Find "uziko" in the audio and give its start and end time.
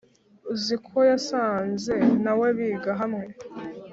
0.53-0.97